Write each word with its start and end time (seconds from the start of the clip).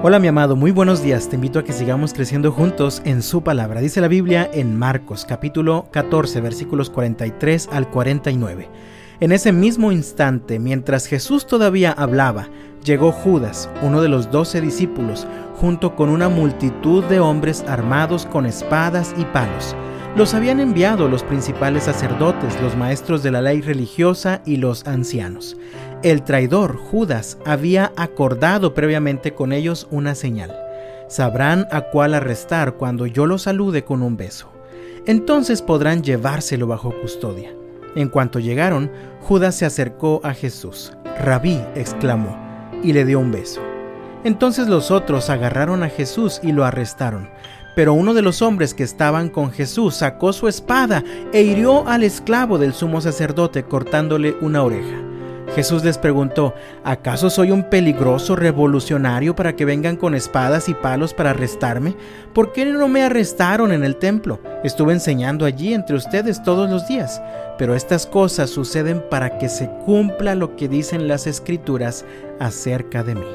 Hola 0.00 0.20
mi 0.20 0.28
amado, 0.28 0.54
muy 0.54 0.70
buenos 0.70 1.02
días. 1.02 1.28
Te 1.28 1.34
invito 1.34 1.58
a 1.58 1.64
que 1.64 1.72
sigamos 1.72 2.14
creciendo 2.14 2.52
juntos 2.52 3.02
en 3.04 3.20
su 3.20 3.42
palabra. 3.42 3.80
Dice 3.80 4.00
la 4.00 4.06
Biblia 4.06 4.48
en 4.54 4.78
Marcos 4.78 5.24
capítulo 5.28 5.88
14 5.90 6.40
versículos 6.40 6.88
43 6.88 7.68
al 7.72 7.90
49. 7.90 8.68
En 9.18 9.32
ese 9.32 9.50
mismo 9.50 9.90
instante, 9.90 10.60
mientras 10.60 11.06
Jesús 11.06 11.48
todavía 11.48 11.90
hablaba, 11.90 12.46
llegó 12.84 13.10
Judas, 13.10 13.68
uno 13.82 14.00
de 14.00 14.08
los 14.08 14.30
doce 14.30 14.60
discípulos, 14.60 15.26
junto 15.56 15.96
con 15.96 16.10
una 16.10 16.28
multitud 16.28 17.02
de 17.06 17.18
hombres 17.18 17.64
armados 17.66 18.24
con 18.24 18.46
espadas 18.46 19.12
y 19.18 19.24
palos. 19.24 19.74
Los 20.18 20.34
habían 20.34 20.58
enviado 20.58 21.08
los 21.08 21.22
principales 21.22 21.84
sacerdotes, 21.84 22.60
los 22.60 22.76
maestros 22.76 23.22
de 23.22 23.30
la 23.30 23.40
ley 23.40 23.60
religiosa 23.60 24.42
y 24.44 24.56
los 24.56 24.84
ancianos. 24.84 25.56
El 26.02 26.24
traidor, 26.24 26.76
Judas, 26.76 27.38
había 27.46 27.92
acordado 27.96 28.74
previamente 28.74 29.32
con 29.32 29.52
ellos 29.52 29.86
una 29.92 30.16
señal. 30.16 30.58
Sabrán 31.06 31.68
a 31.70 31.82
cuál 31.82 32.14
arrestar 32.14 32.74
cuando 32.74 33.06
yo 33.06 33.26
los 33.26 33.42
salude 33.42 33.84
con 33.84 34.02
un 34.02 34.16
beso. 34.16 34.50
Entonces 35.06 35.62
podrán 35.62 36.02
llevárselo 36.02 36.66
bajo 36.66 36.92
custodia. 37.00 37.52
En 37.94 38.08
cuanto 38.08 38.40
llegaron, 38.40 38.90
Judas 39.20 39.54
se 39.54 39.66
acercó 39.66 40.20
a 40.24 40.34
Jesús. 40.34 40.92
Rabí, 41.20 41.62
exclamó, 41.76 42.36
y 42.82 42.92
le 42.92 43.04
dio 43.04 43.20
un 43.20 43.30
beso. 43.30 43.60
Entonces 44.24 44.66
los 44.66 44.90
otros 44.90 45.30
agarraron 45.30 45.84
a 45.84 45.88
Jesús 45.88 46.40
y 46.42 46.50
lo 46.50 46.64
arrestaron. 46.64 47.30
Pero 47.78 47.94
uno 47.94 48.12
de 48.12 48.22
los 48.22 48.42
hombres 48.42 48.74
que 48.74 48.82
estaban 48.82 49.28
con 49.28 49.52
Jesús 49.52 49.94
sacó 49.94 50.32
su 50.32 50.48
espada 50.48 51.04
e 51.32 51.42
hirió 51.42 51.86
al 51.86 52.02
esclavo 52.02 52.58
del 52.58 52.74
sumo 52.74 53.00
sacerdote 53.00 53.62
cortándole 53.62 54.34
una 54.40 54.64
oreja. 54.64 54.96
Jesús 55.54 55.84
les 55.84 55.96
preguntó, 55.96 56.54
¿acaso 56.82 57.30
soy 57.30 57.52
un 57.52 57.70
peligroso 57.70 58.34
revolucionario 58.34 59.36
para 59.36 59.54
que 59.54 59.64
vengan 59.64 59.94
con 59.94 60.16
espadas 60.16 60.68
y 60.68 60.74
palos 60.74 61.14
para 61.14 61.30
arrestarme? 61.30 61.94
¿Por 62.32 62.50
qué 62.50 62.66
no 62.66 62.88
me 62.88 63.04
arrestaron 63.04 63.70
en 63.70 63.84
el 63.84 63.94
templo? 63.94 64.40
Estuve 64.64 64.92
enseñando 64.92 65.44
allí 65.44 65.72
entre 65.72 65.94
ustedes 65.94 66.42
todos 66.42 66.68
los 66.68 66.88
días. 66.88 67.22
Pero 67.58 67.76
estas 67.76 68.06
cosas 68.06 68.50
suceden 68.50 69.04
para 69.08 69.38
que 69.38 69.48
se 69.48 69.70
cumpla 69.86 70.34
lo 70.34 70.56
que 70.56 70.66
dicen 70.66 71.06
las 71.06 71.28
escrituras 71.28 72.04
acerca 72.40 73.04
de 73.04 73.14
mí. 73.14 73.26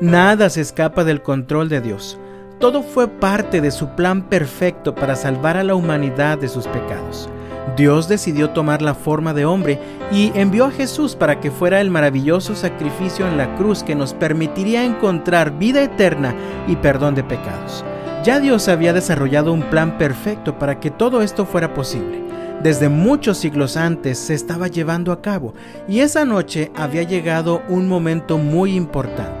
Nada 0.00 0.48
se 0.48 0.60
escapa 0.60 1.02
del 1.02 1.22
control 1.22 1.68
de 1.68 1.80
Dios. 1.80 2.19
Todo 2.60 2.82
fue 2.82 3.08
parte 3.08 3.62
de 3.62 3.70
su 3.70 3.88
plan 3.88 4.20
perfecto 4.20 4.94
para 4.94 5.16
salvar 5.16 5.56
a 5.56 5.64
la 5.64 5.74
humanidad 5.74 6.36
de 6.36 6.46
sus 6.46 6.66
pecados. 6.66 7.26
Dios 7.74 8.06
decidió 8.06 8.50
tomar 8.50 8.82
la 8.82 8.92
forma 8.94 9.32
de 9.32 9.46
hombre 9.46 9.80
y 10.12 10.30
envió 10.34 10.66
a 10.66 10.70
Jesús 10.70 11.16
para 11.16 11.40
que 11.40 11.50
fuera 11.50 11.80
el 11.80 11.88
maravilloso 11.88 12.54
sacrificio 12.54 13.26
en 13.26 13.38
la 13.38 13.56
cruz 13.56 13.82
que 13.82 13.94
nos 13.94 14.12
permitiría 14.12 14.84
encontrar 14.84 15.58
vida 15.58 15.82
eterna 15.82 16.34
y 16.68 16.76
perdón 16.76 17.14
de 17.14 17.24
pecados. 17.24 17.82
Ya 18.24 18.40
Dios 18.40 18.68
había 18.68 18.92
desarrollado 18.92 19.54
un 19.54 19.62
plan 19.62 19.96
perfecto 19.96 20.58
para 20.58 20.80
que 20.80 20.90
todo 20.90 21.22
esto 21.22 21.46
fuera 21.46 21.72
posible. 21.72 22.22
Desde 22.62 22.90
muchos 22.90 23.38
siglos 23.38 23.78
antes 23.78 24.18
se 24.18 24.34
estaba 24.34 24.68
llevando 24.68 25.12
a 25.12 25.22
cabo 25.22 25.54
y 25.88 26.00
esa 26.00 26.26
noche 26.26 26.70
había 26.76 27.04
llegado 27.04 27.62
un 27.70 27.88
momento 27.88 28.36
muy 28.36 28.76
importante. 28.76 29.39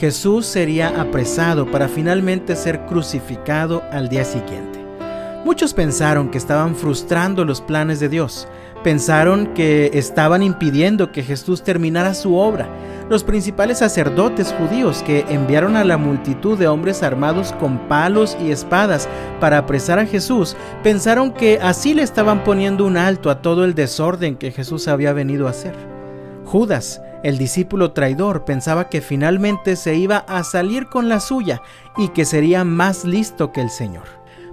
Jesús 0.00 0.46
sería 0.46 0.98
apresado 0.98 1.70
para 1.70 1.86
finalmente 1.86 2.56
ser 2.56 2.86
crucificado 2.86 3.82
al 3.92 4.08
día 4.08 4.24
siguiente. 4.24 4.82
Muchos 5.44 5.74
pensaron 5.74 6.30
que 6.30 6.38
estaban 6.38 6.74
frustrando 6.74 7.44
los 7.44 7.60
planes 7.60 8.00
de 8.00 8.08
Dios, 8.08 8.48
pensaron 8.82 9.48
que 9.52 9.90
estaban 9.92 10.42
impidiendo 10.42 11.12
que 11.12 11.22
Jesús 11.22 11.62
terminara 11.62 12.14
su 12.14 12.34
obra. 12.36 12.66
Los 13.10 13.24
principales 13.24 13.80
sacerdotes 13.80 14.54
judíos 14.54 15.02
que 15.02 15.26
enviaron 15.28 15.76
a 15.76 15.84
la 15.84 15.98
multitud 15.98 16.56
de 16.56 16.66
hombres 16.66 17.02
armados 17.02 17.52
con 17.60 17.86
palos 17.86 18.38
y 18.40 18.52
espadas 18.52 19.06
para 19.38 19.58
apresar 19.58 19.98
a 19.98 20.06
Jesús 20.06 20.56
pensaron 20.82 21.30
que 21.30 21.58
así 21.60 21.92
le 21.92 22.04
estaban 22.04 22.42
poniendo 22.42 22.86
un 22.86 22.96
alto 22.96 23.28
a 23.28 23.42
todo 23.42 23.66
el 23.66 23.74
desorden 23.74 24.36
que 24.36 24.50
Jesús 24.50 24.88
había 24.88 25.12
venido 25.12 25.46
a 25.46 25.50
hacer. 25.50 25.99
Judas, 26.50 27.00
el 27.22 27.38
discípulo 27.38 27.92
traidor, 27.92 28.44
pensaba 28.44 28.88
que 28.88 29.00
finalmente 29.00 29.76
se 29.76 29.94
iba 29.94 30.16
a 30.16 30.42
salir 30.42 30.88
con 30.88 31.08
la 31.08 31.20
suya 31.20 31.62
y 31.96 32.08
que 32.08 32.24
sería 32.24 32.64
más 32.64 33.04
listo 33.04 33.52
que 33.52 33.60
el 33.60 33.70
Señor. 33.70 34.02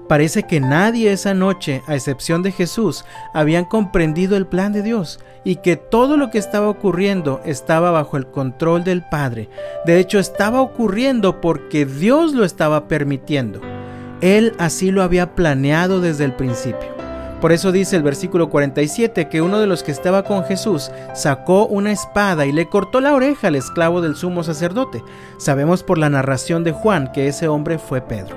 Parece 0.08 0.44
que 0.44 0.60
nadie 0.60 1.12
esa 1.12 1.34
noche, 1.34 1.82
a 1.88 1.96
excepción 1.96 2.44
de 2.44 2.52
Jesús, 2.52 3.04
habían 3.34 3.66
comprendido 3.66 4.38
el 4.38 4.46
plan 4.46 4.74
de 4.74 4.84
Dios 4.84 5.20
y 5.44 5.56
que 5.56 5.76
todo 5.76 6.18
lo 6.18 6.30
que 6.30 6.38
estaba 6.38 6.70
ocurriendo 6.70 7.42
estaba 7.46 7.90
bajo 7.90 8.16
el 8.16 8.28
control 8.28 8.84
del 8.84 9.02
Padre. 9.02 9.50
De 9.88 9.98
hecho, 9.98 10.20
estaba 10.20 10.62
ocurriendo 10.62 11.42
porque 11.42 11.88
Dios 11.88 12.34
lo 12.34 12.46
estaba 12.46 12.88
permitiendo. 12.88 13.60
Él 14.22 14.54
así 14.60 14.92
lo 14.92 15.02
había 15.02 15.34
planeado 15.34 16.00
desde 16.00 16.26
el 16.26 16.36
principio. 16.36 16.97
Por 17.42 17.52
eso 17.52 17.72
dice 17.72 17.96
el 17.96 18.02
versículo 18.02 18.50
47 18.50 19.30
que 19.30 19.42
uno 19.44 19.60
de 19.60 19.68
los 19.68 19.84
que 19.84 19.92
estaba 19.92 20.24
con 20.24 20.44
Jesús 20.46 20.92
sacó 21.14 21.68
una 21.68 21.92
espada 21.92 22.48
y 22.48 22.52
le 22.52 22.68
cortó 22.68 23.00
la 23.00 23.14
oreja 23.14 23.50
al 23.50 23.56
esclavo 23.56 24.02
del 24.02 24.16
sumo 24.16 24.44
sacerdote. 24.44 25.04
Sabemos 25.38 25.84
por 25.84 26.00
la 26.00 26.10
narración 26.10 26.64
de 26.64 26.72
Juan 26.72 27.12
que 27.12 27.28
ese 27.28 27.48
hombre 27.48 27.78
fue 27.78 28.02
Pedro. 28.02 28.36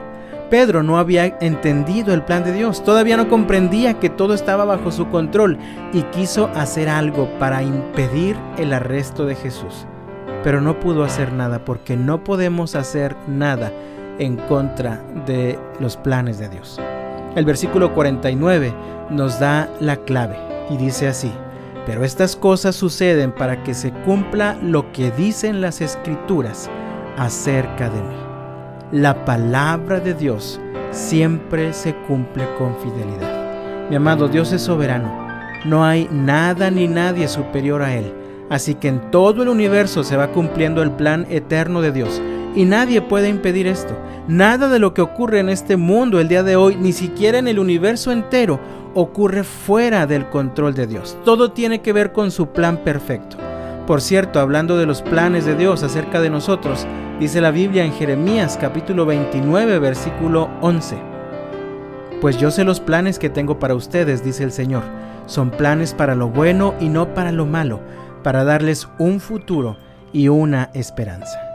Pedro 0.50 0.82
no 0.82 0.98
había 0.98 1.38
entendido 1.40 2.12
el 2.12 2.24
plan 2.24 2.44
de 2.44 2.52
Dios, 2.52 2.84
todavía 2.84 3.16
no 3.16 3.28
comprendía 3.28 3.94
que 4.00 4.10
todo 4.10 4.34
estaba 4.34 4.64
bajo 4.64 4.90
su 4.90 5.08
control 5.08 5.56
y 5.92 6.02
quiso 6.02 6.50
hacer 6.54 6.88
algo 6.88 7.30
para 7.38 7.62
impedir 7.62 8.36
el 8.58 8.72
arresto 8.72 9.24
de 9.24 9.36
Jesús. 9.36 9.86
Pero 10.42 10.60
no 10.60 10.78
pudo 10.78 11.04
hacer 11.04 11.32
nada 11.32 11.64
porque 11.64 11.96
no 11.96 12.24
podemos 12.24 12.74
hacer 12.74 13.16
nada 13.28 13.72
en 14.18 14.36
contra 14.36 15.00
de 15.24 15.58
los 15.78 15.96
planes 15.96 16.38
de 16.38 16.48
Dios. 16.48 16.80
El 17.36 17.44
versículo 17.44 17.94
49 17.94 18.74
nos 19.10 19.38
da 19.38 19.68
la 19.80 19.96
clave 19.96 20.36
y 20.68 20.76
dice 20.76 21.06
así, 21.06 21.32
pero 21.86 22.04
estas 22.04 22.34
cosas 22.36 22.74
suceden 22.74 23.32
para 23.32 23.62
que 23.62 23.74
se 23.74 23.92
cumpla 23.92 24.56
lo 24.62 24.90
que 24.92 25.10
dicen 25.12 25.60
las 25.60 25.80
escrituras 25.80 26.68
acerca 27.16 27.88
de 27.88 28.00
mí. 28.00 28.16
La 28.92 29.24
palabra 29.24 30.00
de 30.00 30.14
Dios 30.14 30.60
siempre 30.90 31.72
se 31.72 31.94
cumple 31.94 32.44
con 32.58 32.76
fidelidad. 32.78 33.88
Mi 33.88 33.96
amado, 33.96 34.28
Dios 34.28 34.52
es 34.52 34.62
soberano. 34.62 35.28
No 35.64 35.84
hay 35.84 36.08
nada 36.10 36.70
ni 36.70 36.88
nadie 36.88 37.28
superior 37.28 37.82
a 37.82 37.94
Él. 37.94 38.12
Así 38.48 38.74
que 38.74 38.88
en 38.88 39.12
todo 39.12 39.44
el 39.44 39.48
universo 39.48 40.02
se 40.02 40.16
va 40.16 40.32
cumpliendo 40.32 40.82
el 40.82 40.90
plan 40.90 41.26
eterno 41.30 41.80
de 41.80 41.92
Dios. 41.92 42.20
Y 42.54 42.64
nadie 42.64 43.00
puede 43.00 43.28
impedir 43.28 43.66
esto. 43.66 43.96
Nada 44.26 44.68
de 44.68 44.78
lo 44.78 44.92
que 44.94 45.02
ocurre 45.02 45.40
en 45.40 45.48
este 45.48 45.76
mundo 45.76 46.20
el 46.20 46.28
día 46.28 46.42
de 46.42 46.56
hoy, 46.56 46.76
ni 46.76 46.92
siquiera 46.92 47.38
en 47.38 47.48
el 47.48 47.58
universo 47.58 48.12
entero, 48.12 48.58
ocurre 48.94 49.44
fuera 49.44 50.06
del 50.06 50.28
control 50.28 50.74
de 50.74 50.86
Dios. 50.86 51.16
Todo 51.24 51.52
tiene 51.52 51.80
que 51.80 51.92
ver 51.92 52.12
con 52.12 52.30
su 52.30 52.48
plan 52.48 52.78
perfecto. 52.78 53.36
Por 53.86 54.00
cierto, 54.00 54.40
hablando 54.40 54.76
de 54.76 54.86
los 54.86 55.02
planes 55.02 55.44
de 55.44 55.56
Dios 55.56 55.82
acerca 55.82 56.20
de 56.20 56.30
nosotros, 56.30 56.86
dice 57.18 57.40
la 57.40 57.50
Biblia 57.50 57.84
en 57.84 57.92
Jeremías 57.92 58.58
capítulo 58.60 59.06
29 59.06 59.78
versículo 59.78 60.48
11. 60.60 60.96
Pues 62.20 62.36
yo 62.36 62.50
sé 62.50 62.64
los 62.64 62.80
planes 62.80 63.18
que 63.18 63.30
tengo 63.30 63.58
para 63.58 63.74
ustedes, 63.74 64.22
dice 64.22 64.44
el 64.44 64.52
Señor. 64.52 64.82
Son 65.26 65.50
planes 65.50 65.94
para 65.94 66.14
lo 66.14 66.28
bueno 66.28 66.74
y 66.80 66.88
no 66.88 67.14
para 67.14 67.32
lo 67.32 67.46
malo, 67.46 67.80
para 68.22 68.44
darles 68.44 68.88
un 68.98 69.20
futuro 69.20 69.76
y 70.12 70.28
una 70.28 70.70
esperanza. 70.74 71.49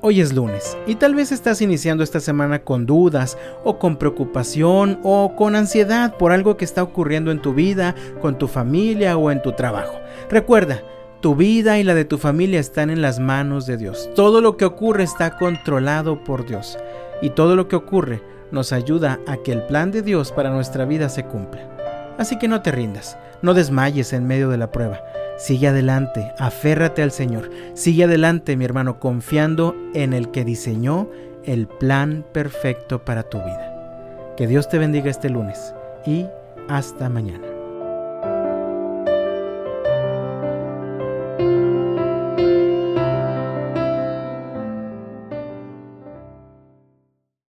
Hoy 0.00 0.20
es 0.20 0.32
lunes 0.32 0.78
y 0.86 0.94
tal 0.94 1.16
vez 1.16 1.32
estás 1.32 1.60
iniciando 1.60 2.04
esta 2.04 2.20
semana 2.20 2.60
con 2.60 2.86
dudas 2.86 3.36
o 3.64 3.80
con 3.80 3.96
preocupación 3.96 5.00
o 5.02 5.34
con 5.34 5.56
ansiedad 5.56 6.16
por 6.16 6.30
algo 6.30 6.56
que 6.56 6.64
está 6.64 6.84
ocurriendo 6.84 7.32
en 7.32 7.42
tu 7.42 7.52
vida, 7.52 7.96
con 8.20 8.38
tu 8.38 8.46
familia 8.46 9.16
o 9.16 9.32
en 9.32 9.42
tu 9.42 9.52
trabajo. 9.52 9.98
Recuerda, 10.30 10.84
tu 11.20 11.34
vida 11.34 11.80
y 11.80 11.82
la 11.82 11.96
de 11.96 12.04
tu 12.04 12.16
familia 12.16 12.60
están 12.60 12.90
en 12.90 13.02
las 13.02 13.18
manos 13.18 13.66
de 13.66 13.76
Dios. 13.76 14.08
Todo 14.14 14.40
lo 14.40 14.56
que 14.56 14.66
ocurre 14.66 15.02
está 15.02 15.36
controlado 15.36 16.22
por 16.22 16.46
Dios 16.46 16.78
y 17.20 17.30
todo 17.30 17.56
lo 17.56 17.66
que 17.66 17.74
ocurre 17.74 18.22
nos 18.52 18.72
ayuda 18.72 19.18
a 19.26 19.38
que 19.38 19.50
el 19.50 19.64
plan 19.64 19.90
de 19.90 20.02
Dios 20.02 20.30
para 20.30 20.50
nuestra 20.50 20.84
vida 20.84 21.08
se 21.08 21.24
cumpla. 21.24 22.14
Así 22.18 22.38
que 22.38 22.46
no 22.46 22.62
te 22.62 22.70
rindas, 22.70 23.18
no 23.42 23.52
desmayes 23.52 24.12
en 24.12 24.28
medio 24.28 24.48
de 24.48 24.58
la 24.58 24.70
prueba. 24.70 25.02
Sigue 25.38 25.68
adelante, 25.68 26.32
aférrate 26.38 27.02
al 27.02 27.12
Señor. 27.12 27.50
Sigue 27.74 28.04
adelante, 28.04 28.56
mi 28.56 28.64
hermano, 28.64 28.98
confiando 28.98 29.76
en 29.94 30.12
el 30.12 30.30
que 30.32 30.44
diseñó 30.44 31.08
el 31.44 31.68
plan 31.68 32.24
perfecto 32.32 33.04
para 33.04 33.22
tu 33.22 33.38
vida. 33.38 34.34
Que 34.36 34.48
Dios 34.48 34.68
te 34.68 34.78
bendiga 34.78 35.10
este 35.10 35.30
lunes 35.30 35.74
y 36.04 36.26
hasta 36.68 37.08
mañana. 37.08 37.47